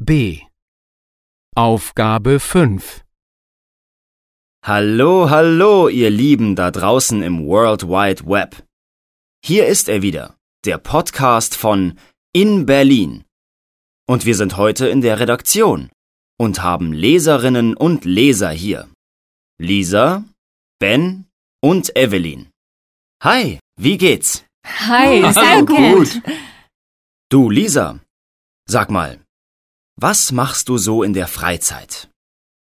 B. 0.00 0.42
Aufgabe 1.56 2.38
5. 2.38 3.04
Hallo, 4.64 5.28
hallo, 5.28 5.88
ihr 5.88 6.08
Lieben 6.10 6.54
da 6.54 6.70
draußen 6.70 7.20
im 7.20 7.44
World 7.44 7.82
Wide 7.88 8.24
Web. 8.24 8.64
Hier 9.44 9.66
ist 9.66 9.88
er 9.88 10.00
wieder, 10.00 10.36
der 10.64 10.78
Podcast 10.78 11.56
von 11.56 11.98
In 12.32 12.64
Berlin. 12.64 13.24
Und 14.08 14.24
wir 14.24 14.36
sind 14.36 14.56
heute 14.56 14.86
in 14.86 15.00
der 15.00 15.18
Redaktion 15.18 15.90
und 16.38 16.62
haben 16.62 16.92
Leserinnen 16.92 17.76
und 17.76 18.04
Leser 18.04 18.50
hier. 18.50 18.88
Lisa, 19.60 20.24
Ben 20.78 21.26
und 21.60 21.96
Evelyn. 21.96 22.50
Hi, 23.24 23.58
wie 23.76 23.98
geht's? 23.98 24.44
Hi, 24.64 25.32
sehr 25.32 25.64
gut. 25.66 26.22
Du, 27.30 27.50
Lisa, 27.50 27.98
sag 28.64 28.90
mal, 28.90 29.20
was 30.00 30.30
machst 30.30 30.68
du 30.68 30.78
so 30.78 31.02
in 31.02 31.12
der 31.12 31.26
Freizeit? 31.26 32.08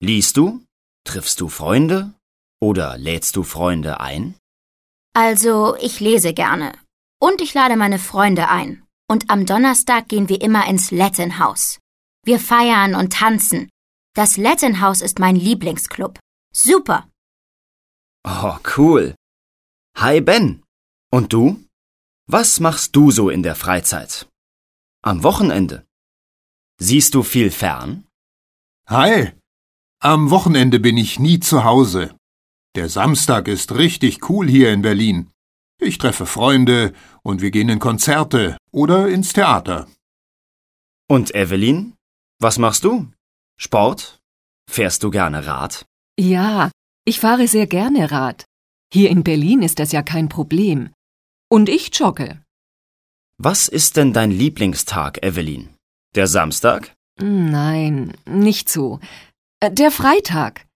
Liest 0.00 0.36
du? 0.36 0.64
Triffst 1.04 1.41
du 1.41 1.48
Freunde? 1.48 2.14
Oder 2.62 2.96
lädst 2.96 3.34
du 3.34 3.42
Freunde 3.42 3.98
ein? 3.98 4.36
Also, 5.16 5.77
ich 5.80 5.98
lese 5.98 6.32
gerne. 6.32 6.78
Und 7.20 7.41
ich 7.41 7.52
lade 7.52 7.77
meine 7.77 7.98
Freunde 7.98 8.48
ein. 8.48 8.84
Und 9.10 9.30
am 9.30 9.46
Donnerstag 9.46 10.08
gehen 10.08 10.28
wir 10.28 10.41
immer 10.41 10.68
ins 10.68 10.92
Latin 10.92 11.41
House. 11.41 11.80
Wir 12.24 12.38
feiern 12.38 12.94
und 12.94 13.12
tanzen. 13.12 13.69
Das 14.14 14.36
Latin 14.36 14.80
House 14.80 15.02
ist 15.02 15.19
mein 15.19 15.34
Lieblingsclub. 15.34 16.20
Super. 16.55 17.08
Oh, 18.24 18.56
cool. 18.77 19.16
Hi, 19.96 20.20
Ben. 20.20 20.62
Und 21.10 21.32
du? 21.32 21.64
Was 22.28 22.60
machst 22.60 22.94
du 22.94 23.10
so 23.10 23.28
in 23.28 23.42
der 23.42 23.56
Freizeit? 23.56 24.28
Am 25.02 25.24
Wochenende? 25.24 25.84
Siehst 26.80 27.14
du 27.14 27.23
viel 27.23 27.51
fern? 27.51 28.05
Hi. 28.88 29.33
Am 30.01 30.30
Wochenende 30.30 30.80
bin 30.80 30.97
ich 30.97 31.19
nie 31.19 31.41
zu 31.41 31.64
Hause. 31.64 32.14
Der 32.75 32.89
Samstag 32.89 33.48
ist 33.48 33.72
richtig 33.72 34.28
cool 34.28 34.48
hier 34.48 34.72
in 34.72 34.83
Berlin. 34.83 35.31
Ich 35.81 35.98
treffe 35.98 36.27
Freunde 36.27 36.92
und 37.22 37.41
wir 37.41 37.50
gehen 37.50 37.69
in 37.69 37.78
Konzerte 37.78 38.56
oder 38.72 39.08
ins 39.08 39.33
Theater. 39.33 39.89
Und 41.08 41.34
Evelyn? 41.34 41.94
Was 42.41 42.58
machst 42.58 42.84
du? 42.84 43.11
Sport? 43.56 44.19
Fährst 44.69 45.03
du 45.03 45.11
gerne 45.11 45.47
Rad? 45.47 45.86
Ja, 46.19 46.70
ich 47.05 47.20
fahre 47.20 47.48
sehr 47.48 47.66
gerne 47.66 48.11
Rad. 48.11 48.44
Hier 48.92 49.11
in 49.11 49.25
Berlin 49.25 49.62
ist 49.62 49.78
das 49.78 49.92
ja 49.92 50.03
kein 50.03 50.28
Problem. 50.28 50.92
Und 51.50 51.69
ich 51.69 51.94
jogge. 51.94 52.42
Was 53.38 53.69
ist 53.69 53.97
denn 53.97 54.12
dein 54.12 54.31
Lieblingstag, 54.31 55.22
Evelyn? 55.22 55.73
Der 56.14 56.26
Samstag? 56.26 56.94
Nein, 57.20 58.12
nicht 58.26 58.68
so. 58.68 59.00
Äh, 59.60 59.70
Der 59.70 59.90
Freitag. 59.90 60.66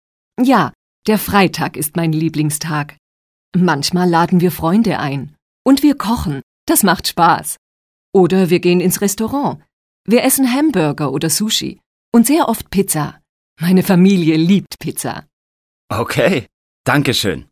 Ja, 0.41 0.73
der 1.07 1.19
Freitag 1.19 1.77
ist 1.77 1.97
mein 1.97 2.13
Lieblingstag. 2.13 2.97
Manchmal 3.57 4.09
laden 4.09 4.41
wir 4.41 4.53
Freunde 4.53 4.99
ein. 4.99 5.35
Und 5.65 5.83
wir 5.83 5.97
kochen. 5.97 6.43
Das 6.67 6.83
macht 6.83 7.09
Spaß. 7.09 7.57
Oder 8.15 8.51
wir 8.51 8.61
gehen 8.61 8.81
ins 8.81 9.01
Restaurant. 9.01 9.63
Wir 10.07 10.23
essen 10.23 10.53
Hamburger 10.53 11.13
oder 11.13 11.31
Sushi. 11.31 11.81
Und 12.15 12.27
sehr 12.27 12.49
oft 12.49 12.71
Pizza. 12.71 13.21
Meine 13.61 13.83
Familie 13.83 14.37
liebt 14.37 14.79
Pizza. 14.79 15.27
Okay, 15.91 16.47
Dankeschön. 16.85 17.47